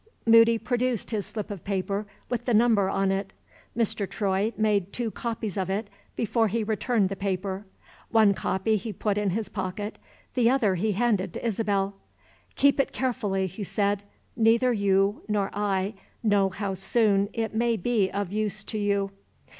[0.25, 3.33] Moody produced his slip of paper with the number on it.
[3.77, 4.09] Mr.
[4.09, 7.67] Troy made two copies of it before he returned the paper.
[8.09, 9.99] One copy he put in his pocket,
[10.33, 11.93] the other he handed to Isabel.
[12.55, 14.01] "Keep it carefully," he said.
[14.35, 15.93] "Neither you nor I
[16.23, 19.11] know how soon it may be of use to you."